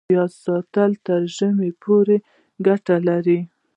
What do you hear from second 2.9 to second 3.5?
لري؟